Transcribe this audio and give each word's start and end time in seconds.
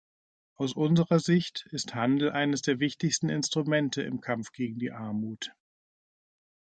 Aus 0.55 0.73
unserer 0.73 1.19
Sicht 1.19 1.67
ist 1.69 1.93
Handel 1.93 2.31
eines 2.31 2.63
der 2.63 2.79
wichtigsten 2.79 3.29
Instrumente 3.29 4.01
im 4.01 4.19
Kampf 4.19 4.51
gegen 4.51 4.79
die 4.79 4.91
Armut. 4.91 5.51